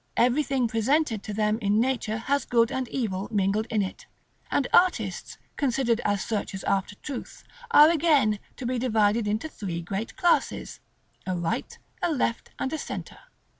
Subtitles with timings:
[0.17, 4.07] Everything presented to them in nature has good and evil mingled in it:
[4.49, 10.15] and artists, considered as searchers after truth, are again to be divided into three great
[10.17, 10.79] classes,
[11.27, 13.19] a right, a left, and a centre.